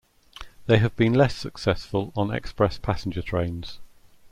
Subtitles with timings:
[0.65, 3.77] They have been less successful on express passenger trains.